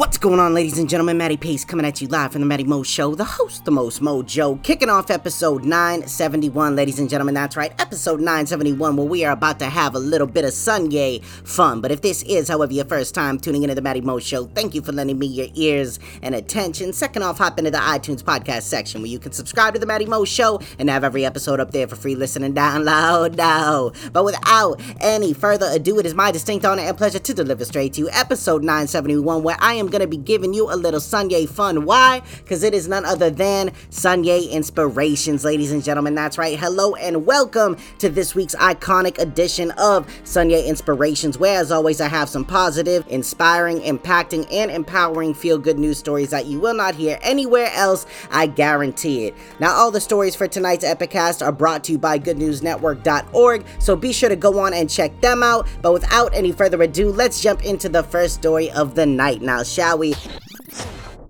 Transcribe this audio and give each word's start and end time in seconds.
What's 0.00 0.16
going 0.16 0.40
on, 0.40 0.54
ladies 0.54 0.78
and 0.78 0.88
gentlemen? 0.88 1.18
Matty 1.18 1.36
Pace 1.36 1.62
coming 1.62 1.84
at 1.84 2.00
you 2.00 2.08
live 2.08 2.32
from 2.32 2.40
the 2.40 2.46
Matty 2.46 2.64
Mo 2.64 2.82
Show, 2.82 3.14
the 3.14 3.22
host, 3.22 3.66
the 3.66 3.70
most 3.70 4.00
mojo, 4.00 4.62
kicking 4.62 4.88
off 4.88 5.10
episode 5.10 5.62
971, 5.62 6.74
ladies 6.74 6.98
and 6.98 7.10
gentlemen. 7.10 7.34
That's 7.34 7.54
right, 7.54 7.78
episode 7.78 8.18
971, 8.18 8.96
where 8.96 9.06
we 9.06 9.26
are 9.26 9.32
about 9.32 9.58
to 9.58 9.66
have 9.66 9.94
a 9.94 9.98
little 9.98 10.26
bit 10.26 10.46
of 10.46 10.54
Sunday 10.54 11.18
fun. 11.44 11.82
But 11.82 11.90
if 11.90 12.00
this 12.00 12.22
is, 12.22 12.48
however, 12.48 12.72
your 12.72 12.86
first 12.86 13.14
time 13.14 13.38
tuning 13.38 13.62
into 13.62 13.74
the 13.74 13.82
Matty 13.82 14.00
Mo 14.00 14.18
Show, 14.20 14.46
thank 14.46 14.74
you 14.74 14.80
for 14.80 14.90
lending 14.90 15.18
me 15.18 15.26
your 15.26 15.48
ears 15.52 15.98
and 16.22 16.34
attention. 16.34 16.94
Second 16.94 17.22
off, 17.22 17.36
hop 17.36 17.58
into 17.58 17.70
the 17.70 17.76
iTunes 17.76 18.22
podcast 18.22 18.62
section 18.62 19.02
where 19.02 19.10
you 19.10 19.18
can 19.18 19.32
subscribe 19.32 19.74
to 19.74 19.80
the 19.80 19.84
Matty 19.84 20.06
Mo 20.06 20.24
Show 20.24 20.62
and 20.78 20.88
have 20.88 21.04
every 21.04 21.26
episode 21.26 21.60
up 21.60 21.72
there 21.72 21.86
for 21.86 21.96
free 21.96 22.14
listening 22.14 22.54
download 22.54 23.36
now. 23.36 23.92
But 24.14 24.24
without 24.24 24.80
any 25.02 25.34
further 25.34 25.68
ado, 25.70 25.98
it 25.98 26.06
is 26.06 26.14
my 26.14 26.30
distinct 26.30 26.64
honor 26.64 26.84
and 26.84 26.96
pleasure 26.96 27.18
to 27.18 27.34
deliver 27.34 27.66
straight 27.66 27.92
to 27.92 28.00
you 28.00 28.08
episode 28.12 28.62
971, 28.62 29.42
where 29.42 29.58
I 29.60 29.74
am 29.74 29.89
going 29.90 30.00
to 30.00 30.06
be 30.06 30.16
giving 30.16 30.54
you 30.54 30.72
a 30.72 30.76
little 30.76 31.00
Sunday 31.00 31.46
fun. 31.46 31.84
Why? 31.84 32.22
Because 32.38 32.62
it 32.62 32.72
is 32.74 32.88
none 32.88 33.04
other 33.04 33.28
than 33.28 33.72
Sunday 33.90 34.44
Inspirations, 34.44 35.44
ladies 35.44 35.72
and 35.72 35.84
gentlemen. 35.84 36.14
That's 36.14 36.38
right. 36.38 36.58
Hello 36.58 36.94
and 36.94 37.26
welcome 37.26 37.76
to 37.98 38.08
this 38.08 38.34
week's 38.34 38.54
iconic 38.54 39.18
edition 39.18 39.72
of 39.72 40.10
Sunday 40.24 40.66
Inspirations, 40.66 41.38
where, 41.38 41.60
as 41.60 41.72
always, 41.72 42.00
I 42.00 42.08
have 42.08 42.28
some 42.28 42.44
positive, 42.44 43.04
inspiring, 43.08 43.80
impacting, 43.80 44.46
and 44.52 44.70
empowering 44.70 45.34
feel 45.34 45.58
good 45.58 45.78
news 45.78 45.98
stories 45.98 46.30
that 46.30 46.46
you 46.46 46.60
will 46.60 46.74
not 46.74 46.94
hear 46.94 47.18
anywhere 47.22 47.70
else. 47.74 48.06
I 48.30 48.46
guarantee 48.46 49.26
it. 49.26 49.34
Now, 49.58 49.72
all 49.72 49.90
the 49.90 50.00
stories 50.00 50.36
for 50.36 50.46
tonight's 50.46 50.84
Epicast 50.84 51.44
are 51.44 51.52
brought 51.52 51.84
to 51.84 51.92
you 51.92 51.98
by 51.98 52.18
GoodNewsNetwork.org, 52.18 53.64
so 53.78 53.96
be 53.96 54.12
sure 54.12 54.28
to 54.28 54.36
go 54.36 54.58
on 54.60 54.72
and 54.72 54.88
check 54.88 55.20
them 55.20 55.42
out. 55.42 55.66
But 55.82 55.92
without 55.92 56.34
any 56.34 56.52
further 56.52 56.80
ado, 56.82 57.10
let's 57.10 57.40
jump 57.40 57.64
into 57.64 57.88
the 57.88 58.02
first 58.02 58.34
story 58.34 58.70
of 58.70 58.94
the 58.94 59.06
night. 59.06 59.42
Now, 59.42 59.62
shall 59.80 59.96
we? 59.96 60.14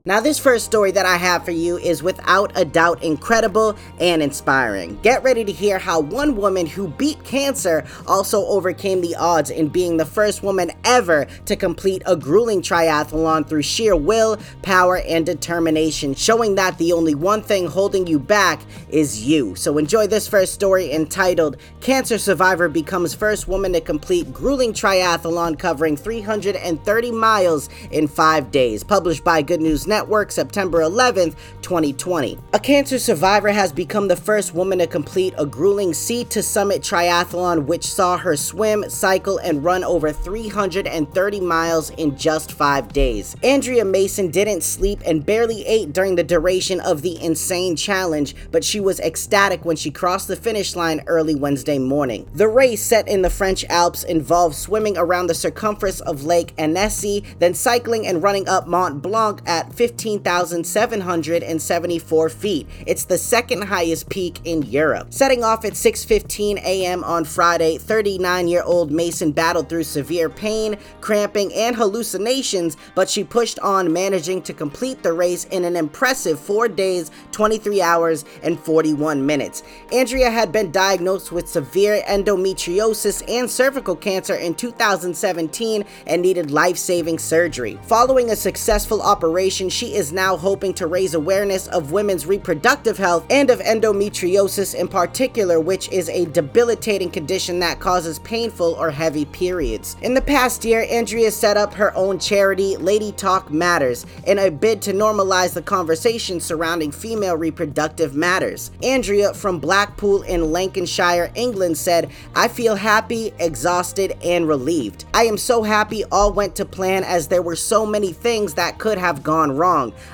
Now, 0.06 0.18
this 0.18 0.38
first 0.38 0.64
story 0.64 0.92
that 0.92 1.04
I 1.04 1.18
have 1.18 1.44
for 1.44 1.50
you 1.50 1.76
is 1.76 2.02
without 2.02 2.52
a 2.54 2.64
doubt 2.64 3.02
incredible 3.02 3.76
and 4.00 4.22
inspiring. 4.22 4.98
Get 5.02 5.22
ready 5.22 5.44
to 5.44 5.52
hear 5.52 5.78
how 5.78 6.00
one 6.00 6.36
woman 6.36 6.64
who 6.64 6.88
beat 6.88 7.22
cancer 7.22 7.84
also 8.06 8.46
overcame 8.46 9.02
the 9.02 9.14
odds 9.16 9.50
in 9.50 9.68
being 9.68 9.98
the 9.98 10.06
first 10.06 10.42
woman 10.42 10.70
ever 10.84 11.26
to 11.44 11.54
complete 11.54 12.02
a 12.06 12.16
grueling 12.16 12.62
triathlon 12.62 13.46
through 13.46 13.60
sheer 13.60 13.94
will, 13.94 14.38
power, 14.62 15.02
and 15.06 15.26
determination, 15.26 16.14
showing 16.14 16.54
that 16.54 16.78
the 16.78 16.94
only 16.94 17.14
one 17.14 17.42
thing 17.42 17.66
holding 17.66 18.06
you 18.06 18.18
back 18.18 18.62
is 18.88 19.22
you. 19.22 19.54
So, 19.54 19.76
enjoy 19.76 20.06
this 20.06 20.26
first 20.26 20.54
story 20.54 20.92
entitled 20.92 21.58
Cancer 21.82 22.16
Survivor 22.16 22.70
Becomes 22.70 23.12
First 23.12 23.48
Woman 23.48 23.74
to 23.74 23.82
Complete 23.82 24.32
Grueling 24.32 24.72
Triathlon 24.72 25.58
Covering 25.58 25.98
330 25.98 27.10
Miles 27.10 27.68
in 27.90 28.08
Five 28.08 28.50
Days, 28.50 28.82
published 28.82 29.24
by 29.24 29.42
Good 29.42 29.60
News 29.60 29.89
Network 29.90 30.30
September 30.30 30.80
11th, 30.82 31.34
2020. 31.62 32.38
A 32.52 32.60
cancer 32.60 32.98
survivor 32.98 33.48
has 33.48 33.72
become 33.72 34.06
the 34.06 34.14
first 34.16 34.54
woman 34.54 34.78
to 34.78 34.86
complete 34.86 35.34
a 35.36 35.44
grueling 35.44 35.92
Sea 35.92 36.24
to 36.26 36.42
Summit 36.42 36.80
triathlon, 36.80 37.66
which 37.66 37.84
saw 37.84 38.16
her 38.16 38.36
swim, 38.36 38.88
cycle, 38.88 39.38
and 39.38 39.64
run 39.64 39.82
over 39.82 40.12
330 40.12 41.40
miles 41.40 41.90
in 41.90 42.16
just 42.16 42.52
five 42.52 42.92
days. 42.92 43.34
Andrea 43.42 43.84
Mason 43.84 44.30
didn't 44.30 44.62
sleep 44.62 45.00
and 45.04 45.26
barely 45.26 45.66
ate 45.66 45.92
during 45.92 46.14
the 46.14 46.22
duration 46.22 46.78
of 46.80 47.02
the 47.02 47.20
insane 47.20 47.74
challenge, 47.74 48.36
but 48.52 48.62
she 48.62 48.78
was 48.78 49.00
ecstatic 49.00 49.64
when 49.64 49.76
she 49.76 49.90
crossed 49.90 50.28
the 50.28 50.36
finish 50.36 50.76
line 50.76 51.02
early 51.08 51.34
Wednesday 51.34 51.80
morning. 51.80 52.28
The 52.32 52.46
race, 52.46 52.82
set 52.82 53.08
in 53.08 53.22
the 53.22 53.30
French 53.30 53.64
Alps, 53.64 54.04
involved 54.04 54.54
swimming 54.54 54.96
around 54.96 55.26
the 55.26 55.34
circumference 55.34 56.00
of 56.00 56.24
Lake 56.24 56.52
Annecy, 56.56 57.24
then 57.40 57.54
cycling 57.54 58.06
and 58.06 58.22
running 58.22 58.48
up 58.48 58.68
Mont 58.68 59.02
Blanc 59.02 59.40
at 59.46 59.74
15,774 59.80 62.28
feet. 62.28 62.68
It's 62.86 63.06
the 63.06 63.16
second 63.16 63.62
highest 63.62 64.10
peak 64.10 64.38
in 64.44 64.60
Europe. 64.64 65.10
Setting 65.10 65.42
off 65.42 65.64
at 65.64 65.72
6:15 65.72 66.58
a.m. 66.58 67.02
on 67.02 67.24
Friday, 67.24 67.78
39-year-old 67.78 68.92
Mason 68.92 69.32
battled 69.32 69.70
through 69.70 69.84
severe 69.84 70.28
pain, 70.28 70.76
cramping, 71.00 71.50
and 71.54 71.74
hallucinations, 71.74 72.76
but 72.94 73.08
she 73.08 73.24
pushed 73.24 73.58
on, 73.60 73.90
managing 73.90 74.42
to 74.42 74.52
complete 74.52 75.02
the 75.02 75.14
race 75.14 75.46
in 75.46 75.64
an 75.64 75.76
impressive 75.76 76.38
4 76.38 76.68
days, 76.68 77.10
23 77.32 77.80
hours, 77.80 78.26
and 78.42 78.60
41 78.60 79.24
minutes. 79.24 79.62
Andrea 79.92 80.30
had 80.30 80.52
been 80.52 80.70
diagnosed 80.70 81.32
with 81.32 81.48
severe 81.48 82.02
endometriosis 82.06 83.22
and 83.30 83.50
cervical 83.50 83.96
cancer 83.96 84.34
in 84.34 84.54
2017 84.54 85.86
and 86.06 86.20
needed 86.20 86.50
life-saving 86.50 87.18
surgery. 87.18 87.78
Following 87.84 88.28
a 88.28 88.36
successful 88.36 89.00
operation, 89.00 89.69
she 89.70 89.94
is 89.94 90.12
now 90.12 90.36
hoping 90.36 90.74
to 90.74 90.86
raise 90.86 91.14
awareness 91.14 91.66
of 91.68 91.92
women's 91.92 92.26
reproductive 92.26 92.98
health 92.98 93.24
and 93.30 93.50
of 93.50 93.60
endometriosis 93.60 94.74
in 94.74 94.88
particular, 94.88 95.60
which 95.60 95.88
is 95.90 96.08
a 96.08 96.26
debilitating 96.26 97.10
condition 97.10 97.58
that 97.60 97.80
causes 97.80 98.18
painful 98.20 98.74
or 98.74 98.90
heavy 98.90 99.24
periods. 99.26 99.96
In 100.02 100.14
the 100.14 100.20
past 100.20 100.64
year, 100.64 100.86
Andrea 100.90 101.30
set 101.30 101.56
up 101.56 101.74
her 101.74 101.94
own 101.96 102.18
charity, 102.18 102.76
Lady 102.76 103.12
Talk 103.12 103.50
Matters, 103.50 104.06
in 104.26 104.38
a 104.38 104.50
bid 104.50 104.82
to 104.82 104.92
normalize 104.92 105.54
the 105.54 105.62
conversation 105.62 106.40
surrounding 106.40 106.90
female 106.90 107.36
reproductive 107.36 108.14
matters. 108.14 108.70
Andrea 108.82 109.34
from 109.34 109.58
Blackpool 109.58 110.22
in 110.22 110.52
Lancashire, 110.52 111.30
England 111.34 111.78
said, 111.78 112.10
I 112.34 112.48
feel 112.48 112.76
happy, 112.76 113.32
exhausted, 113.38 114.16
and 114.24 114.48
relieved. 114.48 115.04
I 115.14 115.24
am 115.24 115.38
so 115.38 115.62
happy 115.62 116.04
all 116.10 116.32
went 116.32 116.56
to 116.56 116.64
plan 116.64 117.04
as 117.04 117.28
there 117.28 117.42
were 117.42 117.56
so 117.56 117.86
many 117.86 118.12
things 118.12 118.54
that 118.54 118.78
could 118.78 118.98
have 118.98 119.22
gone 119.22 119.52
wrong. 119.52 119.59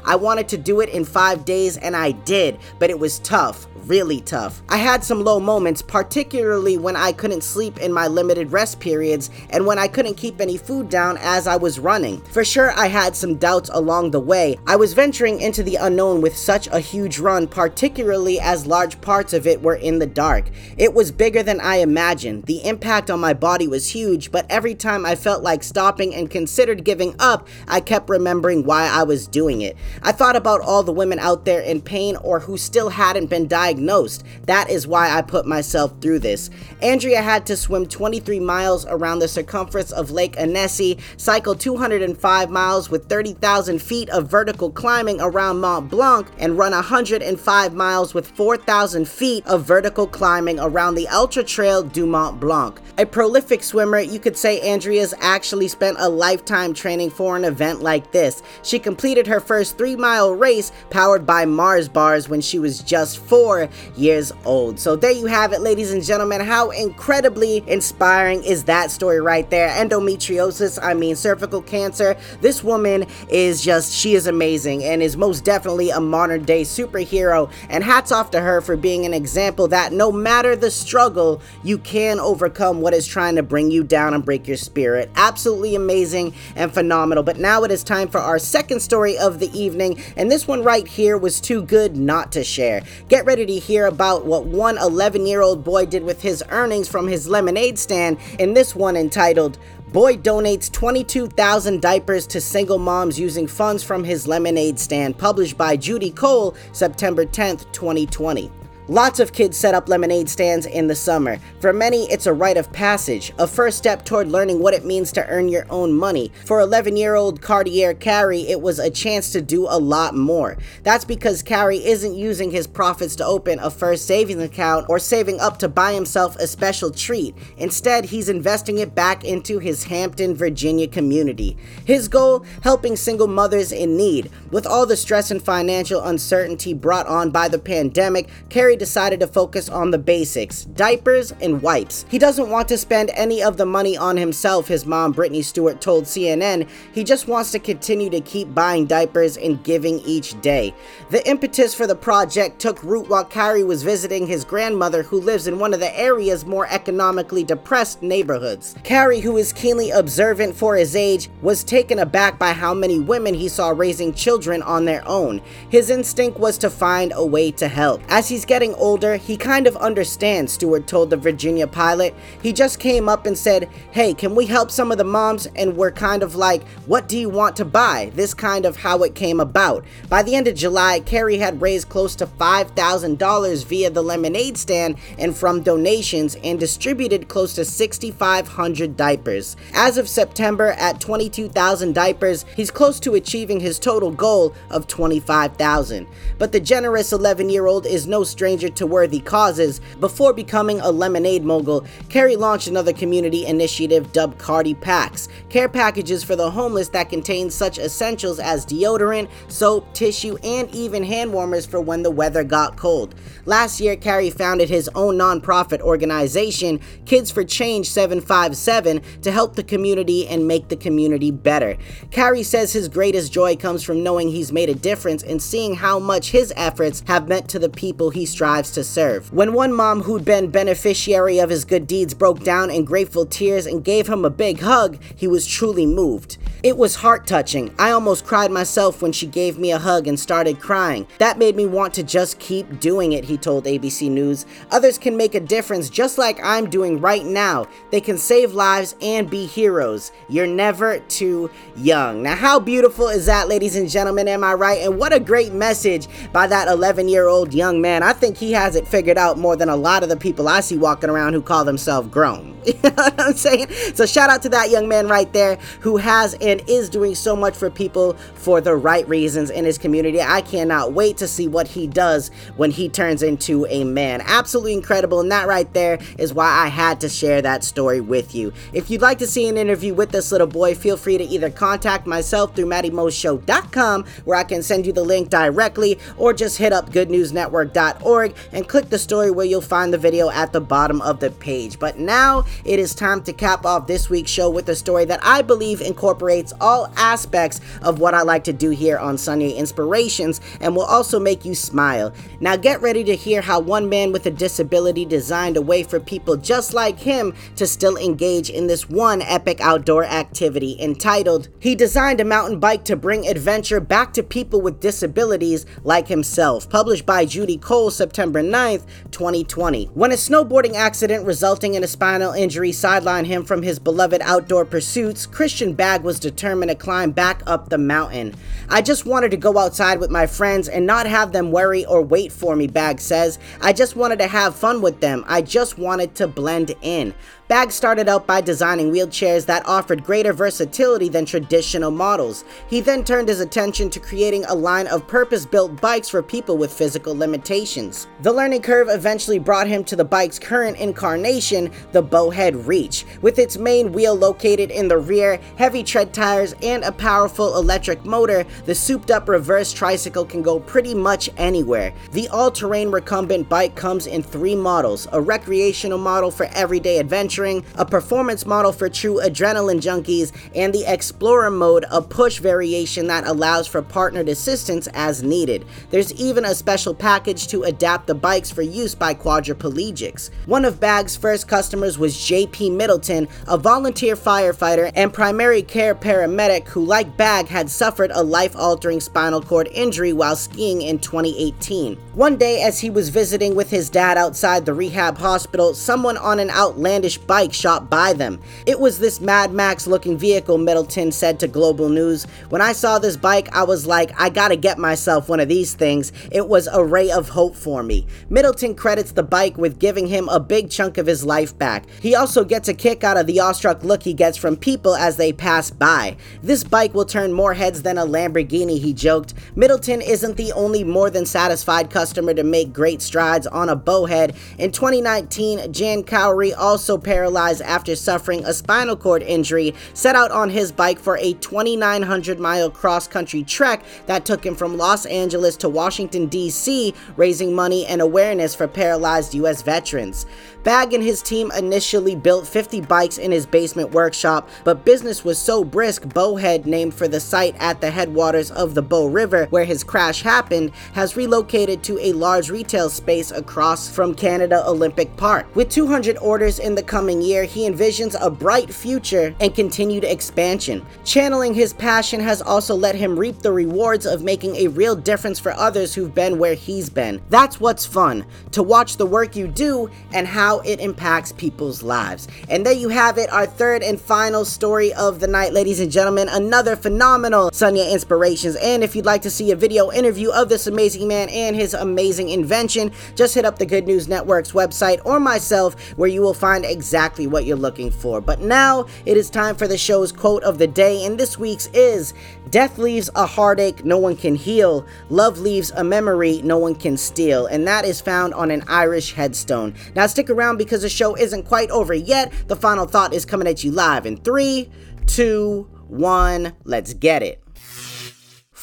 I 0.05 0.17
wanted 0.17 0.49
to 0.49 0.57
do 0.57 0.81
it 0.81 0.89
in 0.89 1.05
five 1.05 1.45
days 1.45 1.77
and 1.77 1.97
I 1.97 2.12
did, 2.12 2.59
but 2.79 2.91
it 2.91 2.99
was 2.99 3.19
tough 3.21 3.67
really 3.87 4.21
tough. 4.21 4.63
I 4.69 4.79
had 4.79 5.05
some 5.05 5.23
low 5.23 5.39
moments, 5.39 5.81
particularly 5.81 6.77
when 6.77 6.97
I 6.97 7.13
couldn't 7.13 7.43
sleep 7.43 7.79
in 7.79 7.93
my 7.93 8.09
limited 8.09 8.53
rest 8.53 8.81
periods 8.81 9.31
and 9.51 9.67
when 9.67 9.79
I 9.79 9.89
couldn't 9.89 10.17
keep 10.17 10.41
any 10.41 10.57
food 10.57 10.89
down 10.89 11.19
as 11.21 11.47
I 11.47 11.57
was 11.57 11.79
running. 11.79 12.21
For 12.33 12.45
sure, 12.45 12.73
I 12.73 12.89
had 12.89 13.15
some 13.15 13.37
doubts 13.37 13.71
along 13.73 14.11
the 14.11 14.21
way. 14.21 14.59
I 14.67 14.77
was 14.77 14.93
venturing 14.93 15.41
into 15.41 15.63
the 15.63 15.77
unknown 15.77 16.21
with 16.21 16.37
such 16.37 16.67
a 16.69 16.81
huge 16.81 17.19
run, 17.19 17.47
particularly 17.47 18.41
as 18.41 18.67
large 18.67 19.01
parts 19.01 19.33
of 19.33 19.47
it 19.47 19.63
were 19.63 19.77
in 19.77 19.99
the 19.99 20.07
dark. 20.07 20.47
It 20.77 20.93
was 20.93 21.13
bigger 21.13 21.43
than 21.43 21.61
I 21.61 21.77
imagined. 21.77 22.45
The 22.45 22.65
impact 22.65 23.11
on 23.11 23.21
my 23.21 23.35
body 23.35 23.69
was 23.69 23.91
huge, 23.91 24.33
but 24.33 24.47
every 24.51 24.75
time 24.75 25.07
I 25.07 25.15
felt 25.15 25.43
like 25.43 25.63
stopping 25.63 26.15
and 26.15 26.31
considered 26.31 26.85
giving 26.85 27.15
up, 27.19 27.49
I 27.69 27.81
kept 27.81 28.11
remembering 28.11 28.65
why 28.65 28.89
I 28.89 29.05
was 29.05 29.27
doing 29.29 29.61
it. 29.61 29.77
I 30.03 30.13
thought 30.13 30.37
about 30.37 30.61
all 30.61 30.83
the 30.83 30.93
women 30.93 31.19
out 31.19 31.45
there 31.45 31.61
in 31.61 31.81
pain 31.81 32.17
or 32.17 32.41
who 32.41 32.57
still 32.57 32.89
hadn't 32.89 33.27
been 33.27 33.47
diagnosed 33.47 33.76
diagnosed. 33.77 34.25
That 34.47 34.71
is 34.71 34.87
why 34.87 35.11
I 35.11 35.23
put 35.23 35.47
myself 35.47 35.93
through 36.01 36.21
this. 36.21 36.51
Andrea 36.83 37.23
had 37.23 37.47
to 37.47 37.57
swim 37.57 37.87
23 37.87 38.41
miles 38.41 38.87
around 38.87 39.19
the 39.19 39.29
circumference 39.29 39.93
of 39.93 40.11
Lake 40.11 40.35
Annecy, 40.39 40.99
cycle 41.17 41.55
205 41.55 42.51
miles 42.51 42.91
with 42.91 43.09
30,000 43.09 43.81
feet 43.81 44.09
of 44.11 44.31
vertical 44.31 44.71
climbing 44.71 45.21
around 45.21 45.61
Mont 45.61 45.91
Blanc, 45.91 46.27
and 46.39 46.59
run 46.59 46.73
105 46.73 47.75
miles 47.75 48.15
with 48.15 48.27
4,000 48.28 49.09
feet 49.09 49.47
of 49.47 49.65
vertical 49.65 50.07
climbing 50.07 50.59
around 50.59 50.95
the 50.95 51.09
Ultra 51.09 51.45
Trail 51.45 51.83
du 51.83 52.07
Mont 52.07 52.41
Blanc. 52.41 52.81
A 52.99 53.05
prolific 53.05 53.63
swimmer, 53.63 54.01
you 54.01 54.19
could 54.19 54.37
say 54.37 54.61
Andrea's 54.61 55.13
actually 55.21 55.69
spent 55.69 55.99
a 56.01 56.09
lifetime 56.09 56.72
training 56.72 57.11
for 57.11 57.37
an 57.37 57.45
event 57.45 57.83
like 57.83 58.11
this. 58.13 58.43
She 58.63 58.79
completed 58.79 59.27
her 59.27 59.41
first 59.41 59.77
three 59.77 59.97
mile 59.97 60.33
race 60.33 60.72
powered 60.89 61.27
by 61.27 61.45
Mars 61.45 61.89
bars 61.89 62.29
when 62.29 62.41
she 62.41 62.59
was 62.59 62.81
just 62.81 63.19
four 63.19 63.66
years 63.97 64.33
old. 64.45 64.78
So 64.78 64.97
there 64.97 65.10
you 65.10 65.27
have 65.27 65.53
it, 65.53 65.60
ladies 65.60 65.92
and 65.92 66.03
gentlemen. 66.03 66.41
How 66.41 66.71
incredibly 66.71 67.63
inspiring 67.66 68.45
is 68.45 68.65
that 68.65 68.91
story 68.91 69.21
right 69.21 69.48
there? 69.51 69.68
Endometriosis, 69.71 70.78
I 70.83 70.95
mean 70.95 71.16
cervical 71.16 71.63
cancer. 71.63 72.16
This 72.41 72.63
woman 72.63 73.07
is 73.28 73.63
just, 73.63 73.92
she 73.92 74.15
is 74.15 74.27
amazing 74.27 74.84
and 74.84 75.03
is 75.03 75.16
most 75.16 75.45
definitely 75.45 75.91
a 75.91 76.01
modern 76.01 76.45
day 76.45 76.63
superhero. 76.63 77.51
And 77.68 77.83
hats 77.83 78.13
off 78.13 78.30
to 78.33 78.41
her 78.41 78.60
for 78.60 78.77
being 78.77 79.07
an 79.07 79.15
example 79.15 79.69
that 79.69 79.92
no 79.92 80.10
matter 80.12 80.57
the 80.57 80.71
struggle, 80.71 81.41
you 81.62 81.78
can 81.78 82.21
overcome 82.21 82.80
what 82.80 82.95
is 82.95 83.07
trying 83.07 83.36
to 83.36 83.42
bring 83.42 83.71
you 83.71 83.84
down 83.84 84.15
and 84.15 84.24
break 84.24 84.47
your 84.47 84.57
spirit. 84.57 85.10
Absolutely 85.16 85.74
amazing 85.74 86.34
and 86.54 86.72
phenomenal. 86.72 87.24
But 87.24 87.39
now 87.39 87.62
it 87.65 87.71
is 87.71 87.84
time 87.84 88.09
for 88.09 88.19
our 88.19 88.39
second 88.39 88.80
story 88.80 89.16
of 89.19 89.39
the 89.39 89.51
evening, 89.59 90.03
and 90.16 90.30
this 90.30 90.47
one 90.47 90.62
right 90.62 90.86
here 90.86 91.16
was 91.19 91.41
too 91.41 91.62
good 91.62 91.97
not 91.97 92.33
to 92.33 92.45
share. 92.45 92.83
Get 93.09 93.24
ready 93.24 93.47
to 93.47 93.56
hear 93.59 93.87
about 93.87 94.25
what 94.25 94.47
one 94.47 94.79
11 94.79 95.27
year 95.27 95.43
old 95.43 95.65
boy 95.65 95.87
did 95.87 96.05
with 96.05 96.23
his 96.23 96.43
earnings 96.51 96.89
from 96.89 97.09
his 97.09 97.29
lemonade 97.29 97.79
stand 97.79 98.19
in 98.39 98.55
this 98.55 98.75
one 98.75 98.97
entitled 98.97 99.59
Boy 99.93 100.17
donates 100.17 100.71
22,000 100.71 101.81
diapers 101.81 102.27
to 102.27 102.41
single 102.41 102.79
moms 102.79 103.21
using 103.21 103.47
funds 103.47 103.85
from 103.85 104.03
his 104.03 104.27
lemonade 104.27 104.81
stand, 104.81 105.17
published 105.17 105.57
by 105.57 105.77
Judy 105.77 106.11
Cole, 106.11 106.57
September 106.73 107.25
10th, 107.25 107.71
2020. 107.73 108.51
Lots 108.88 109.18
of 109.18 109.33
kids 109.33 109.56
set 109.56 109.74
up 109.74 109.88
lemonade 109.88 110.28
stands 110.28 110.65
in 110.65 110.86
the 110.86 110.94
summer. 110.94 111.41
For 111.60 111.72
many, 111.72 112.04
it's 112.04 112.27
a 112.27 112.33
rite 112.33 112.56
of 112.56 112.72
passage, 112.72 113.33
a 113.36 113.44
first 113.48 113.78
step 113.78 114.04
toward 114.04 114.28
learning 114.28 114.60
what 114.60 114.74
it 114.74 114.84
means 114.84 115.10
to 115.12 115.27
earn 115.27 115.48
your 115.48 115.66
own 115.71 115.92
money. 115.92 116.30
For 116.44 116.60
11 116.60 116.97
year 116.97 117.16
old 117.16 117.42
Cartier 117.42 117.94
Carey, 117.94 118.42
it 118.42 118.60
was 118.60 118.78
a 118.78 118.88
chance 118.88 119.33
to 119.33 119.42
do 119.42 119.66
a 119.66 119.77
lot 119.77 120.15
more. 120.15 120.56
That's 120.84 121.04
because 121.04 121.42
Carey 121.42 121.84
isn't 121.84 122.15
using 122.15 122.53
his 122.53 122.68
profits 122.68 123.16
to 123.16 123.27
open 123.27 123.59
a 123.59 123.71
first 123.71 124.06
savings 124.06 124.41
account 124.41 124.86
or 124.88 125.00
saving 125.00 125.41
up 125.41 125.59
to 125.59 125.68
buy 125.68 125.92
himself 125.92 126.36
a 126.36 126.47
special 126.47 126.92
treat. 126.92 127.34
Instead, 127.56 128.04
he's 128.04 128.28
investing 128.28 128.78
it 128.78 128.94
back 128.94 129.24
into 129.24 129.59
his 129.59 129.83
Hampton, 129.83 130.36
Virginia 130.36 130.86
community. 130.86 131.56
His 131.84 132.06
goal 132.06 132.47
helping 132.62 132.94
single 132.94 133.27
mothers 133.27 133.72
in 133.72 133.97
need. 133.97 134.30
With 134.53 134.65
all 134.65 134.86
the 134.86 134.97
stress 134.97 135.33
and 135.33 135.42
financial 135.42 136.03
uncertainty 136.03 136.72
brought 136.72 137.09
on 137.09 137.33
by 137.33 137.48
the 137.48 137.59
pandemic, 137.59 138.28
Carey 138.48 138.76
decided 138.77 139.21
to 139.21 139.27
focus 139.27 139.69
on 139.69 139.91
the 139.91 139.99
basics 139.99 140.65
diapers 140.65 141.33
and 141.41 141.63
wipes. 141.63 142.05
He 142.09 142.19
doesn't 142.19 142.51
want 142.51 142.69
to 142.69 142.78
spend 142.78 143.11
any 143.15 143.43
of 143.43 143.57
the 143.57 143.67
money 143.67 143.97
on 143.97 144.17
himself, 144.17 144.69
his 144.69 144.87
mom, 144.87 145.13
Brittany 145.13 145.43
Stewart, 145.43 145.81
told 145.81 146.05
CNN. 146.05 146.69
He 146.93 147.05
just 147.05 147.28
wants 147.28 147.53
to 147.53 147.59
continue 147.59 148.11
to 148.11 148.21
keep 148.21 148.55
buying 148.55 148.87
diapers 148.87 149.37
and 149.37 149.63
giving 149.65 150.01
each 150.01 150.41
day. 150.41 150.75
The 151.11 151.27
impetus 151.28 151.75
for 151.75 151.87
the 151.87 151.95
project 151.95 152.59
took 152.61 152.83
root 152.83 153.09
while 153.09 153.25
Carey 153.25 153.65
was 153.65 153.83
visiting 153.83 154.27
his 154.27 154.45
grandmother, 154.45 155.03
who 155.03 155.21
lives 155.21 155.47
in 155.47 155.59
one 155.59 155.75
of 155.75 155.81
the 155.81 155.99
area's 155.99 156.45
more 156.45 156.67
economically 156.71 157.45
depressed 157.45 158.03
neighborhoods. 158.03 158.75
Carey, 158.84 159.21
who 159.21 159.37
is 159.37 159.53
keenly 159.53 159.91
observant 159.91 160.55
for 160.55 160.77
his 160.77 160.97
age, 160.97 161.29
was 161.43 161.65
taken 161.65 161.99
aback 161.99 162.39
by 162.39 162.53
how 162.53 162.75
many 162.75 162.99
women 162.99 163.34
he 163.34 163.49
saw 163.49 163.71
raising 163.71 164.13
children 164.15 164.63
on 164.63 164.84
their 164.84 165.07
own. 165.07 165.41
His 165.71 165.91
instinct 165.91 166.39
was 166.39 166.59
to 166.59 166.71
find 166.71 167.13
a 167.15 167.25
way 167.25 167.51
to 167.53 167.69
help. 167.69 168.03
As 168.09 168.29
he's 168.29 168.45
getting 168.45 168.66
getting 168.66 168.83
older, 168.83 169.16
he 169.16 169.36
kind 169.36 169.68
of 169.68 169.77
understands, 169.77 170.53
Stewart 170.53 170.89
told 170.89 171.10
the 171.10 171.16
Virginia 171.16 171.68
pilot. 171.68 172.13
He 172.42 172.53
just 172.53 172.80
came 172.80 173.09
up 173.09 173.24
and 173.24 173.39
said, 173.39 173.68
Hey, 173.92 174.13
can 174.13 174.34
we 174.34 174.47
help 174.47 174.72
some 174.72 174.91
of 174.91 174.98
the 174.98 175.04
moms? 175.04 175.47
And 175.54 175.77
we're 175.77 175.92
kind 175.92 176.24
of 176.24 176.34
like, 176.34 176.66
What 176.86 177.09
do 177.09 177.16
you 177.16 177.28
want 177.28 177.54
to 177.57 177.65
buy? 177.65 178.10
This 178.15 178.34
kind 178.34 178.66
of 178.66 178.77
how 178.77 179.04
it 179.04 179.15
came 179.15 179.39
about. 179.39 179.84
By 180.09 180.24
the 180.24 180.34
end 180.34 180.48
of 180.48 180.57
July, 180.57 180.98
Carey 180.98 181.39
had 181.39 181.63
raised 181.63 181.89
close 181.89 182.16
to 182.16 182.27
$5,000 182.27 183.65
via 183.66 183.91
the 183.91 184.03
lemonade 184.03 184.59
stand 184.59 184.97
and 185.16 185.36
from 185.36 185.62
donations 185.62 186.36
and 186.42 186.59
distributed 186.59 187.28
close 187.28 187.54
to 187.54 187.65
6,500 187.65 188.97
diapers. 188.97 189.57
As 189.74 189.97
of 189.97 190.09
September, 190.09 190.71
at 190.72 191.01
22,000 191.01 191.95
diapers, 191.95 192.45
he's 192.57 192.72
close 192.72 192.98
to 193.01 193.15
achieving 193.15 193.60
his 193.60 193.78
total 193.78 194.10
goal 194.10 194.54
of 194.71 194.89
25,000. 194.89 196.07
But 196.39 196.51
the 196.51 196.60
generous 196.60 197.12
11 197.12 197.48
year 197.48 197.66
old 197.66 197.86
is 197.86 198.09
no 198.09 198.24
stranger 198.24 198.56
to 198.59 198.87
worthy 198.87 199.21
causes. 199.21 199.81
Before 200.01 200.33
becoming 200.33 200.81
a 200.81 200.91
lemonade 200.91 201.45
mogul, 201.45 201.85
Carey 202.09 202.37
launched 202.37 202.69
another 202.69 202.93
community 202.93 203.45
initiative 203.45 204.13
dubbed 204.13 204.39
Cardi 204.39 204.75
Packs, 204.75 205.29
care 205.51 205.69
packages 205.69 206.25
for 206.25 206.35
the 206.35 206.51
homeless 206.51 206.89
that 206.89 207.11
contain 207.11 207.51
such 207.51 207.79
essentials 207.79 208.41
as 208.41 208.65
deodorant, 208.65 209.29
soap, 209.49 209.93
tissue, 209.93 210.37
and 210.43 210.75
even 210.75 211.05
hand 211.05 211.33
warmers 211.33 211.67
for 211.67 211.81
when 211.81 212.03
the 212.03 212.11
weather 212.11 212.43
got 212.43 212.77
cold. 212.77 213.15
Last 213.45 213.81
year, 213.81 213.95
Carey 213.97 214.31
founded 214.31 214.69
his 214.69 214.89
own 214.95 215.17
nonprofit 215.17 215.81
organization, 215.81 216.81
Kids 217.05 217.31
for 217.31 217.45
Change 217.45 217.91
757, 217.91 219.03
to 219.23 219.31
help 219.31 219.55
the 219.55 219.63
community 219.63 220.27
and 220.27 220.49
make 220.49 220.69
the 220.69 220.77
community 220.77 221.31
better. 221.31 221.77
Carey 222.11 222.43
says 222.43 222.73
his 222.73 222.89
greatest 222.89 223.33
joy 223.33 223.55
comes 223.57 223.83
from 223.83 224.03
knowing 224.03 224.29
he's 224.29 224.53
made 224.53 224.71
a 224.71 224.75
difference 224.75 225.23
and 225.23 225.43
seeing 225.43 225.75
how 225.75 225.99
much 225.99 226.31
his 226.31 226.53
efforts 226.57 227.03
have 227.07 227.29
meant 227.29 227.49
to 227.51 227.59
the 227.59 227.69
people 227.69 228.11
he 228.11 228.25
strives 228.25 228.46
strives 228.47 228.71
to 228.71 228.84
serve. 228.84 229.33
When 229.33 229.54
one 229.54 229.72
mom 229.72 230.03
who'd 230.03 230.25
been 230.25 230.53
beneficiary 230.53 231.41
of 231.41 231.51
his 231.51 231.65
good 231.65 231.89
deeds 231.89 232.15
broke 232.15 232.45
down 232.45 232.71
in 232.71 232.84
grateful 232.84 233.27
tears 233.27 233.66
and 233.66 233.83
gave 233.83 234.07
him 234.07 234.25
a 234.25 234.31
big 234.31 234.60
hug, 234.60 235.03
he 235.16 235.27
was 235.27 235.48
truly 235.48 235.84
moved. 235.84 236.39
It 236.63 236.77
was 236.79 236.97
heart 236.97 237.27
touching. 237.27 237.75
I 237.79 237.91
almost 237.91 238.25
cried 238.25 238.51
myself 238.51 239.03
when 239.03 239.13
she 239.13 239.27
gave 239.27 239.59
me 239.59 239.73
a 239.73 239.79
hug 239.79 240.07
and 240.07 240.19
started 240.19 240.59
crying. 240.59 241.07
That 241.19 241.39
made 241.39 241.55
me 241.55 241.67
want 241.67 241.93
to 241.95 242.03
just 242.03 242.39
keep 242.39 242.81
doing 242.81 243.13
it, 243.13 243.25
he 243.25 243.37
told 243.37 243.67
ABC 243.67 244.11
News. 244.11 244.47
Others 244.71 244.97
can 244.99 245.17
make 245.19 245.35
a 245.35 245.41
difference 245.41 245.91
just 245.91 246.17
like 246.17 246.41
I'm 246.43 246.71
doing 246.71 246.99
right 246.99 247.25
now. 247.25 247.67
They 247.91 248.01
can 248.01 248.17
save 248.17 248.55
lives 248.55 248.97
and 249.03 249.29
be 249.29 249.45
heroes. 249.45 250.13
You're 250.31 250.47
never 250.47 251.01
too 251.01 251.51
young. 251.77 252.23
Now, 252.23 252.37
how 252.37 252.59
beautiful 252.59 253.09
is 253.09 253.27
that, 253.27 253.49
ladies 253.49 253.77
and 253.77 253.89
gentlemen? 253.89 254.27
Am 254.27 254.43
I 254.43 254.55
right? 254.55 254.81
And 254.81 254.99
what 254.99 255.13
a 255.13 255.21
great 255.21 255.53
message 255.53 256.09
by 256.33 256.47
that 256.47 256.69
11 256.69 257.09
year 257.09 257.29
old 257.29 257.53
young 257.53 257.83
man. 257.83 258.03
I 258.03 258.14
think 258.14 258.38
he 258.38 258.53
has 258.53 258.76
it 258.76 258.88
figured 258.88 259.19
out 259.19 259.38
more 259.38 259.57
than 259.57 259.69
a 259.69 259.76
lot 259.76 260.03
of 260.03 260.09
the 260.09 260.17
people 260.17 260.49
I 260.49 260.61
see 260.61 260.79
walking 260.79 261.11
around 261.11 261.35
who 261.35 261.43
call 261.43 261.64
themselves 261.64 262.09
grown. 262.09 262.55
You 262.67 262.75
know 262.83 262.91
what 262.91 263.21
I'm 263.21 263.33
saying? 263.33 263.69
So 263.95 264.07
shout 264.07 264.29
out 264.29 264.43
to 264.43 264.49
that 264.50 264.71
young 264.71 264.88
man 264.88 265.07
right 265.07 265.33
there 265.33 265.57
who 265.81 265.97
has 265.99 266.35
and 266.57 266.69
is 266.69 266.88
doing 266.88 267.14
so 267.14 267.37
much 267.37 267.55
for 267.55 267.71
people 267.71 268.14
for 268.35 268.61
the 268.61 268.75
right 268.75 269.07
reasons 269.09 269.50
in 269.50 269.64
his 269.64 269.79
community. 269.79 270.21
I 270.21 270.41
cannot 270.41 270.93
wait 270.93 271.17
to 271.19 271.29
see 271.29 271.49
what 271.49 271.69
he 271.69 271.87
does 271.87 272.31
when 272.57 272.71
he 272.71 272.88
turns 272.88 273.23
into 273.23 273.67
a 273.67 273.85
man. 273.85 274.23
Absolutely 274.25 274.73
incredible. 274.73 275.21
And 275.21 275.31
that 275.31 275.47
right 275.47 275.73
there 275.75 275.99
is 276.19 276.33
why 276.33 276.47
I 276.47 276.69
had 276.69 277.00
to 277.00 277.09
share 277.09 277.43
that 277.43 277.64
story 277.64 278.00
with 278.00 278.35
you. 278.35 278.53
If 278.73 278.91
you'd 278.91 279.03
like 279.03 279.19
to 279.19 279.26
see 279.26 279.49
an 279.49 279.57
interview 279.57 279.95
with 279.95 280.11
this 280.11 280.33
little 280.33 280.47
boy, 280.47 280.75
feel 280.75 280.97
free 280.97 281.19
to 281.19 281.25
either 281.25 281.50
contact 281.50 282.07
myself 282.07 282.55
through 282.55 282.67
MattyMoShow.com 282.67 284.05
where 284.25 284.38
I 284.38 284.45
can 284.45 284.62
send 284.62 284.87
you 284.87 284.93
the 284.93 285.05
link 285.05 285.29
directly 285.29 285.99
or 286.17 286.33
just 286.33 286.59
hit 286.59 286.73
up 286.73 286.91
goodnewsnetwork.org 286.91 288.35
and 288.53 288.69
click 288.69 288.88
the 288.88 288.99
story 288.99 289.31
where 289.31 289.47
you'll 289.47 289.61
find 289.61 289.93
the 289.93 289.99
video 289.99 290.31
at 290.31 290.53
the 290.53 290.61
bottom 290.61 291.00
of 291.03 291.21
the 291.21 291.31
page. 291.31 291.79
But 291.79 291.99
now 291.99 292.45
it 292.64 292.79
is 292.79 292.95
time 292.95 293.23
to 293.25 293.33
cap 293.33 293.67
off 293.67 293.87
this 293.87 294.09
week's 294.09 294.31
show 294.31 294.49
with 294.49 294.69
a 294.69 294.76
story 294.76 295.05
that 295.07 295.21
I 295.23 295.43
believe 295.43 295.81
incorporates 295.81 296.36
all 296.61 296.92
aspects 296.97 297.61
of 297.83 297.99
what 297.99 298.14
I 298.14 298.23
like 298.23 298.44
to 298.44 298.52
do 298.52 298.71
here 298.71 298.99
on 298.99 299.16
Sunday 299.18 299.52
Inspirations 299.52 300.40
and 300.61 300.76
will 300.76 300.85
also 300.85 301.19
make 301.19 301.45
you 301.45 301.55
smile. 301.55 302.12
Now 302.40 302.57
get 302.57 302.83
ready 302.83 303.05
to 303.05 303.16
hear 303.16 303.40
how 303.40 303.61
one 303.61 303.88
man 303.88 304.12
with 304.12 304.26
a 304.26 304.31
disability 304.31 305.05
designed 305.05 305.57
a 305.57 305.62
way 305.62 305.83
for 305.83 305.99
people 306.00 306.37
just 306.37 306.75
like 306.75 306.99
him 306.99 307.35
to 307.57 307.66
still 307.66 307.97
engage 307.97 308.50
in 308.50 308.66
this 308.66 308.88
one 308.88 309.23
epic 309.23 309.61
outdoor 309.61 310.05
activity 310.05 310.76
entitled 310.81 311.49
He 311.59 311.75
Designed 311.75 312.21
a 312.21 312.25
Mountain 312.25 312.61
Bike 312.61 312.85
to 312.85 312.97
Bring 312.97 313.26
Adventure 313.26 313.81
Back 313.81 314.12
to 314.14 314.23
People 314.23 314.61
with 314.61 314.81
Disabilities 314.81 315.66
Like 315.85 316.09
Himself, 316.09 316.69
published 316.69 317.07
by 317.07 317.25
Judy 317.25 317.57
Cole 317.57 317.90
September 317.90 318.43
9th, 318.43 318.85
2020. 319.11 319.87
When 319.95 320.12
a 320.12 320.16
snowboarding 320.16 320.75
accident 320.75 321.25
resulting 321.26 321.75
in 321.75 321.85
a 321.85 321.88
spinal 321.88 322.33
injury 322.33 322.71
sidelined 322.71 323.26
him 323.26 323.45
from 323.45 323.62
his 323.62 323.78
beloved 323.78 324.21
outdoor 324.23 324.64
pursuits, 324.64 325.26
Christian 325.26 325.75
Bagg 325.75 326.02
was 326.02 326.19
determined 326.26 326.71
to 326.71 326.75
climb 326.75 327.12
back 327.12 327.42
up 327.47 327.68
the 327.68 327.78
mountain. 327.78 328.35
I 328.68 328.83
just 328.83 329.06
wanted 329.06 329.30
to 329.30 329.37
go 329.37 329.59
outside 329.59 330.00
with 330.00 330.11
my 330.11 330.26
friends 330.26 330.68
and 330.68 330.85
not 330.85 331.06
have 331.06 331.33
them 331.33 331.52
worry 331.52 331.85
or 331.85 332.02
wait 332.02 332.33
for 332.33 332.56
me, 332.56 332.66
Bagg 332.66 332.99
says. 333.00 333.38
I 333.61 333.73
just 333.73 333.95
wanted 333.95 334.18
to 334.18 334.26
have 334.26 334.56
fun 334.56 334.83
with 334.83 335.00
them. 335.00 335.25
I 335.28 335.42
just 335.42 335.78
wanted 335.78 336.16
to 336.16 336.26
blend 336.26 336.75
in. 336.83 337.14
Bagg 337.49 337.71
started 337.71 338.09
out 338.09 338.26
by 338.26 338.41
designing 338.41 338.91
wheelchairs 338.91 339.47
that 339.47 339.65
offered 339.67 340.03
greater 340.03 340.33
versatility 340.33 341.09
than 341.09 341.25
traditional 341.25 341.93
models. 341.93 342.45
He 342.67 342.81
then 342.81 343.05
turned 343.05 343.29
his 343.29 343.38
attention 343.38 343.88
to 343.91 344.00
creating 344.00 344.45
a 344.47 344.55
line 344.55 344.88
of 344.88 345.07
purpose-built 345.07 345.81
bikes 345.81 346.09
for 346.09 346.25
people 346.25 346.59
with 346.59 346.73
physical 346.73 347.17
limitations. 347.17 348.09
The 348.23 348.33
learning 348.33 348.62
curve 348.62 348.88
eventually 348.91 349.38
brought 349.38 349.69
him 349.69 349.85
to 349.85 349.95
the 349.95 350.05
bike's 350.05 350.41
current 350.41 350.76
incarnation, 350.79 351.71
the 351.93 352.03
Bowhead 352.03 352.67
Reach. 352.67 353.05
With 353.23 353.38
its 353.38 353.57
main 353.57 353.93
wheel 353.93 354.17
located 354.17 354.73
in 354.73 354.88
the 354.88 354.99
rear, 354.99 355.38
heavy 355.57 355.85
tread 355.85 356.12
tires, 356.12 356.53
and 356.62 356.83
a 356.83 356.91
powerful 356.91 357.59
electric 357.59 358.05
motor, 358.05 358.45
the 358.65 358.75
souped-up 358.75 359.29
reverse 359.29 359.73
tricycle 359.73 360.25
can 360.25 360.43
go 360.43 360.59
pretty 360.59 360.95
much 360.95 361.31
anywhere. 361.37 361.95
The 362.11 362.26
all-terrain 362.31 362.91
recumbent 362.91 363.49
bike 363.49 363.76
comes 363.76 364.09
in 364.09 364.25
three 364.25 364.57
models, 364.57 365.07
a 365.12 365.21
recreational 365.21 365.99
model 365.99 366.33
for 366.33 366.47
everyday 366.53 366.99
adventure 366.99 367.36
a 367.37 367.85
performance 367.85 368.47
model 368.47 368.73
for 368.73 368.88
true 368.88 369.21
adrenaline 369.23 369.81
junkies 369.81 370.33
and 370.55 370.73
the 370.73 370.85
Explorer 370.90 371.50
mode, 371.50 371.85
a 371.90 372.00
push 372.00 372.38
variation 372.38 373.07
that 373.09 373.26
allows 373.26 373.66
for 373.66 373.83
partnered 373.83 374.28
assistance 374.28 374.87
as 374.95 375.23
needed. 375.23 375.66
There's 375.90 376.14
even 376.14 376.45
a 376.45 376.55
special 376.55 376.95
package 376.95 377.47
to 377.49 377.64
adapt 377.64 378.07
the 378.07 378.14
bikes 378.14 378.50
for 378.50 378.62
use 378.62 378.95
by 378.95 379.14
quadriplegics. 379.14 380.31
One 380.47 380.64
of 380.64 380.81
Bagg's 380.81 381.16
first 381.16 381.47
customers 381.47 381.99
was 381.99 382.16
JP 382.16 382.75
Middleton, 382.76 383.28
a 383.47 383.59
volunteer 383.59 384.16
firefighter 384.16 384.90
and 384.95 385.12
primary 385.12 385.62
care 385.62 385.95
paramedic 385.95 386.69
who, 386.69 386.85
like 386.85 387.16
Bagg, 387.16 387.49
had 387.49 387.69
suffered 387.69 388.11
a 388.14 388.23
life 388.23 388.57
altering 388.57 389.00
spinal 389.00 389.43
cord 389.43 389.69
injury 389.73 390.12
while 390.12 390.37
skiing 390.37 390.81
in 390.81 390.99
2018. 390.99 391.97
One 392.14 392.37
day, 392.37 392.62
as 392.62 392.81
he 392.81 392.88
was 392.88 393.11
visiting 393.11 393.55
with 393.55 393.69
his 393.69 393.90
dad 393.90 394.16
outside 394.16 394.64
the 394.64 394.73
rehab 394.73 395.19
hospital, 395.19 395.75
someone 395.75 396.16
on 396.16 396.38
an 396.38 396.50
outlandish 396.50 397.19
bike 397.26 397.52
shot 397.52 397.90
by 397.90 398.12
them. 398.12 398.40
It 398.66 398.80
was 398.80 398.99
this 398.99 399.21
Mad 399.21 399.52
Max 399.52 399.87
looking 399.87 400.16
vehicle, 400.18 400.59
Middleton 400.59 401.12
said 401.12 401.40
to 401.40 401.49
Global 401.49 401.88
News. 401.88 402.25
When 402.49 402.62
I 402.62 402.73
saw 402.73 402.99
this 402.99 403.16
bike, 403.16 403.49
I 403.54 403.64
was 403.64 403.87
like, 403.87 404.12
I 404.21 404.28
gotta 404.28 404.56
get 404.56 404.78
myself 404.78 405.28
one 405.28 405.40
of 405.40 405.49
these 405.49 405.75
things. 405.75 406.12
It 406.30 406.49
was 406.49 406.66
a 406.66 406.85
ray 406.85 407.11
of 407.11 407.28
hope 407.28 407.56
for 407.56 407.83
me. 407.83 408.06
Middleton 408.30 408.75
credits 408.75 409.12
the 409.12 409.23
bike 409.23 409.56
with 409.56 409.78
giving 409.78 410.06
him 410.06 410.28
a 410.28 410.40
big 410.40 410.71
chunk 410.71 410.99
of 410.99 411.06
his 411.06 411.25
life 411.25 411.56
back. 411.56 411.85
He 412.00 412.14
also 412.14 412.45
gets 412.45 412.68
a 412.68 412.75
kick 412.75 413.04
out 413.04 413.16
of 413.16 413.26
the 413.26 413.40
awestruck 413.40 413.85
look 413.85 414.02
he 414.02 414.14
gets 414.14 414.37
from 414.37 414.56
people 414.56 414.95
as 414.95 415.16
they 415.16 415.33
pass 415.33 415.71
by. 415.71 416.16
This 416.42 416.64
bike 416.64 416.95
will 416.95 417.04
turn 417.04 417.33
more 417.33 417.54
heads 417.54 417.83
than 417.83 417.99
a 417.99 418.06
Lamborghini, 418.06 418.80
he 418.80 418.92
joked. 418.92 419.35
Middleton 419.54 420.00
isn't 420.00 420.37
the 420.37 420.52
only 420.52 420.85
more 420.85 421.11
than 421.11 421.26
satisfied 421.26 421.90
customer 421.90 422.35
to 422.35 422.45
make 422.45 422.73
great 422.73 423.02
strides 423.02 423.47
on 423.47 423.68
a 423.68 423.76
bowhead. 423.76 424.37
In 424.59 424.73
2019, 424.73 425.73
Jan 425.73 426.02
Cowrie, 426.02 426.54
also 426.54 426.99
paralyzed 427.17 427.63
after 427.63 427.97
suffering 427.97 428.45
a 428.45 428.53
spinal 428.53 428.95
cord 428.95 429.23
injury, 429.23 429.75
set 429.95 430.15
out 430.15 430.31
on 430.31 430.51
his 430.51 430.71
bike 430.71 430.99
for 430.99 431.17
a 431.17 431.33
2,900 431.35 432.39
mile 432.39 432.71
cross 432.71 433.09
country 433.09 433.43
trek 433.43 433.83
that 434.05 434.27
took 434.27 434.45
him 434.45 434.55
from 434.55 434.77
Los 434.77 435.07
Angeles 435.07 435.57
to 435.57 435.67
Washington, 435.71 436.27
D.C., 436.27 436.93
raising 437.17 437.55
money 437.55 437.87
and 437.87 438.03
awareness 438.03 438.55
for 438.55 438.69
paralyzed 438.69 439.33
U.S. 439.33 439.63
veterans. 439.63 440.27
Bagg 440.63 440.93
and 440.93 441.03
his 441.03 441.23
team 441.23 441.51
initially 441.57 442.17
built 442.17 442.47
50 442.47 442.83
bikes 442.83 443.17
in 443.17 443.31
his 443.31 443.47
basement 443.47 443.93
workshop, 443.93 444.49
but 444.65 444.85
business 444.85 445.25
was 445.25 445.39
so 445.39 445.65
brisk, 445.65 446.03
Bowhead, 446.09 446.67
named 446.67 446.93
for 446.93 447.09
the 447.09 447.21
site 447.21 447.55
at 447.61 447.81
the 447.81 447.91
headwaters 447.91 448.51
of 448.51 448.75
the 448.75 448.83
Bow 448.83 449.07
River 449.07 449.47
where 449.51 449.65
his 449.65 449.85
crash 449.85 450.23
happened, 450.23 450.73
has 450.93 451.17
relocated 451.17 451.83
to 451.85 451.99
a 452.01 452.13
large 452.13 452.51
retail 452.51 452.91
space 452.91 453.31
across 453.31 453.89
from 453.89 454.13
Canada 454.13 454.69
Olympic 454.69 455.17
Park. 455.17 455.47
With 455.55 455.71
200 455.71 456.19
orders 456.19 456.59
in 456.59 456.75
the 456.75 456.83
coming 456.83 457.06
year, 457.15 457.45
he 457.45 457.69
envisions 457.69 458.17
a 458.21 458.31
bright 458.31 458.73
future 458.73 459.35
and 459.41 459.55
continued 459.55 460.05
expansion. 460.05 460.85
Channeling 461.05 461.55
his 461.55 461.73
passion 461.73 462.21
has 462.21 462.43
also 462.43 462.75
let 462.75 462.95
him 462.95 463.19
reap 463.19 463.39
the 463.39 463.53
rewards 463.53 464.07
of 464.07 464.23
making 464.23 464.57
a 464.57 464.69
real 464.69 464.97
difference 464.97 465.39
for 465.39 465.53
others 465.53 465.95
who've 465.95 466.15
been 466.15 466.39
where 466.39 466.55
he's 466.55 466.91
been. 466.91 467.23
That's 467.31 467.61
what's 467.61 467.87
fun, 467.87 468.27
to 468.53 468.63
watch 468.63 468.97
the 468.97 469.07
work 469.07 469.37
you 469.37 469.47
do 469.47 469.91
and 470.13 470.27
how 470.27 470.61
it 470.61 470.81
impacts 470.81 471.33
people's 471.33 471.83
lives. 471.83 472.27
And 472.49 472.67
there 472.67 472.73
you 472.73 472.89
have 472.89 473.19
it, 473.19 473.31
our 473.31 473.47
third 473.47 473.83
and 473.83 474.01
final 474.01 474.45
story 474.45 474.93
of 474.95 475.21
the 475.21 475.29
night, 475.29 475.53
ladies 475.53 475.81
and 475.81 475.93
gentlemen. 475.93 476.29
Another 476.29 476.75
phenomenal 476.75 477.51
Sunyay 477.51 477.93
Inspirations. 477.93 478.57
And 478.57 478.83
if 478.83 478.97
you'd 478.97 479.07
like 479.07 479.23
to 479.23 479.31
see 479.31 479.53
a 479.53 479.57
video 479.57 479.93
interview 479.93 480.31
of 480.31 480.49
this 480.49 480.67
amazing 480.67 481.07
man 481.07 481.29
and 481.29 481.55
his 481.55 481.73
amazing 481.73 482.31
invention, 482.31 482.93
just 483.15 483.35
hit 483.35 483.45
up 483.45 483.59
the 483.59 483.67
Good 483.67 483.87
News 483.87 484.09
Network's 484.09 484.53
website 484.53 485.01
or 485.05 485.21
myself, 485.21 485.79
where 485.97 486.09
you 486.09 486.21
will 486.23 486.35
find 486.35 486.65
exactly 486.65 486.96
what 487.26 487.45
you're 487.45 487.57
looking 487.57 487.91
for. 487.91 488.21
But 488.21 488.41
now 488.41 488.87
it 489.05 489.17
is 489.17 489.31
time 489.31 489.55
for 489.55 489.69
the 489.69 489.79
show's 489.79 490.12
quote 490.12 490.43
of 490.45 490.59
the 490.59 490.67
day, 490.67 491.05
and 491.05 491.19
this 491.19 491.38
week's 491.38 491.69
is 491.75 492.15
Death 492.50 492.79
leaves 492.79 493.11
a 493.15 493.26
heartache 493.26 493.85
no 493.85 493.99
one 493.99 494.17
can 494.17 494.35
heal, 494.35 494.87
love 495.11 495.38
leaves 495.38 495.73
a 495.73 495.85
memory 495.85 496.41
no 496.43 496.59
one 496.59 496.75
can 496.75 496.97
steal. 496.97 497.47
And 497.47 497.67
that 497.67 497.85
is 497.85 498.00
found 498.00 498.35
on 498.35 498.50
an 498.50 498.65
Irish 498.67 499.12
headstone. 499.12 499.75
Now, 499.95 500.07
stick 500.07 500.31
around 500.31 500.57
because 500.57 500.83
the 500.83 500.88
show 500.88 501.17
isn't 501.17 501.45
quite 501.45 501.71
over 501.71 501.95
yet. 501.95 502.33
The 502.49 502.57
final 502.57 502.87
thought 502.87 503.12
is 503.12 503.25
coming 503.25 503.49
at 503.49 503.62
you 503.65 503.73
live 503.73 504.07
in 504.07 504.17
three, 504.17 504.71
two, 505.07 505.69
one. 505.88 506.55
Let's 506.65 506.95
get 506.95 507.23
it. 507.23 507.46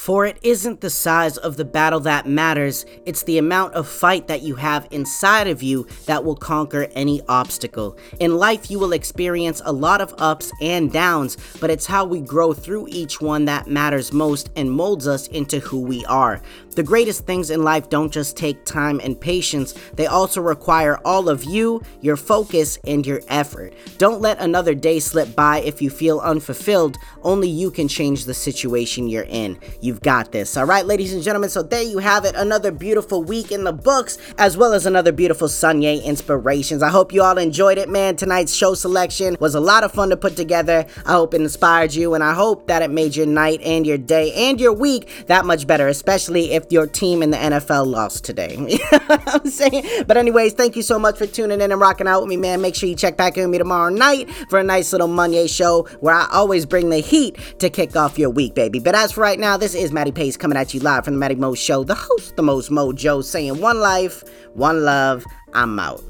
For 0.03 0.25
it 0.25 0.37
isn't 0.41 0.81
the 0.81 0.89
size 0.89 1.37
of 1.37 1.55
the 1.55 1.63
battle 1.63 2.01
that 2.01 2.25
matters, 2.25 2.85
it's 3.05 3.23
the 3.23 3.37
amount 3.37 3.73
of 3.73 3.87
fight 3.87 4.27
that 4.27 4.41
you 4.41 4.55
have 4.55 4.85
inside 4.91 5.47
of 5.47 5.63
you 5.63 5.87
that 6.07 6.25
will 6.25 6.35
conquer 6.35 6.89
any 6.93 7.21
obstacle. 7.29 7.95
In 8.19 8.35
life, 8.35 8.69
you 8.69 8.79
will 8.79 8.91
experience 8.91 9.61
a 9.63 9.71
lot 9.71 10.01
of 10.01 10.13
ups 10.17 10.51
and 10.59 10.91
downs, 10.91 11.37
but 11.61 11.69
it's 11.69 11.85
how 11.85 12.03
we 12.03 12.19
grow 12.19 12.51
through 12.51 12.89
each 12.89 13.21
one 13.21 13.45
that 13.45 13.67
matters 13.67 14.11
most 14.11 14.49
and 14.57 14.69
molds 14.69 15.07
us 15.07 15.27
into 15.27 15.61
who 15.61 15.79
we 15.79 16.03
are. 16.03 16.41
The 16.73 16.83
greatest 16.83 17.25
things 17.25 17.49
in 17.49 17.63
life 17.63 17.89
don't 17.89 18.11
just 18.11 18.35
take 18.35 18.65
time 18.65 18.99
and 19.03 19.19
patience, 19.19 19.73
they 19.93 20.07
also 20.07 20.41
require 20.41 20.99
all 21.05 21.29
of 21.29 21.43
you, 21.43 21.81
your 22.01 22.17
focus, 22.17 22.79
and 22.85 23.05
your 23.05 23.21
effort. 23.27 23.73
Don't 23.97 24.21
let 24.21 24.39
another 24.39 24.73
day 24.73 24.99
slip 24.99 25.35
by 25.35 25.59
if 25.59 25.81
you 25.81 25.89
feel 25.89 26.19
unfulfilled. 26.19 26.97
Only 27.21 27.47
you 27.47 27.69
can 27.71 27.87
change 27.87 28.25
the 28.25 28.33
situation 28.33 29.07
you're 29.07 29.27
in. 29.29 29.59
You've 29.81 30.01
got 30.01 30.31
this. 30.31 30.57
All 30.57 30.65
right, 30.65 30.85
ladies 30.85 31.13
and 31.13 31.23
gentlemen, 31.23 31.49
so 31.49 31.61
there 31.61 31.83
you 31.83 31.99
have 31.99 32.25
it. 32.25 32.35
Another 32.35 32.71
beautiful 32.71 33.23
week 33.23 33.51
in 33.51 33.63
the 33.63 33.73
books, 33.73 34.17
as 34.37 34.57
well 34.57 34.73
as 34.73 34.85
another 34.85 35.11
beautiful 35.11 35.47
Sunyay 35.47 36.03
inspirations. 36.03 36.81
I 36.81 36.89
hope 36.89 37.13
you 37.13 37.21
all 37.21 37.37
enjoyed 37.37 37.77
it, 37.77 37.89
man. 37.89 38.15
Tonight's 38.15 38.53
show 38.53 38.73
selection 38.73 39.37
was 39.39 39.55
a 39.55 39.59
lot 39.59 39.83
of 39.83 39.91
fun 39.91 40.09
to 40.09 40.17
put 40.17 40.35
together. 40.35 40.85
I 41.05 41.11
hope 41.13 41.33
it 41.33 41.41
inspired 41.41 41.93
you, 41.93 42.13
and 42.13 42.23
I 42.23 42.33
hope 42.33 42.67
that 42.67 42.81
it 42.81 42.89
made 42.89 43.15
your 43.15 43.27
night 43.27 43.61
and 43.61 43.85
your 43.85 43.97
day 43.97 44.33
and 44.33 44.59
your 44.59 44.73
week 44.73 45.27
that 45.27 45.45
much 45.45 45.67
better, 45.67 45.87
especially 45.87 46.51
if 46.53 46.62
if 46.63 46.71
your 46.71 46.87
team 46.87 47.21
in 47.21 47.31
the 47.31 47.37
NFL 47.37 47.87
lost 47.87 48.23
today. 48.23 48.55
you 48.67 48.79
know 48.91 48.99
I'm 49.09 49.47
saying? 49.49 50.05
But, 50.07 50.17
anyways, 50.17 50.53
thank 50.53 50.75
you 50.75 50.81
so 50.81 50.97
much 50.97 51.17
for 51.17 51.27
tuning 51.27 51.61
in 51.61 51.71
and 51.71 51.79
rocking 51.79 52.07
out 52.07 52.21
with 52.21 52.29
me, 52.29 52.37
man. 52.37 52.61
Make 52.61 52.75
sure 52.75 52.89
you 52.89 52.95
check 52.95 53.17
back 53.17 53.37
in 53.37 53.43
with 53.43 53.51
me 53.51 53.57
tomorrow 53.57 53.89
night 53.89 54.29
for 54.49 54.59
a 54.59 54.63
nice 54.63 54.91
little 54.91 55.07
Monday 55.07 55.47
show 55.47 55.83
where 55.99 56.15
I 56.15 56.27
always 56.31 56.65
bring 56.65 56.89
the 56.89 56.99
heat 56.99 57.37
to 57.59 57.69
kick 57.69 57.95
off 57.95 58.17
your 58.17 58.29
week, 58.29 58.55
baby. 58.55 58.79
But 58.79 58.95
as 58.95 59.13
for 59.13 59.21
right 59.21 59.39
now, 59.39 59.57
this 59.57 59.75
is 59.75 59.91
Matty 59.91 60.11
Pace 60.11 60.37
coming 60.37 60.57
at 60.57 60.73
you 60.73 60.79
live 60.79 61.05
from 61.05 61.15
the 61.15 61.19
Matty 61.19 61.35
Mo 61.35 61.53
Show, 61.53 61.83
the 61.83 61.95
host, 61.95 62.35
the 62.35 62.43
most 62.43 62.69
mojo, 62.69 63.23
saying 63.23 63.59
one 63.59 63.79
life, 63.79 64.23
one 64.53 64.83
love. 64.83 65.25
I'm 65.53 65.77
out. 65.79 66.03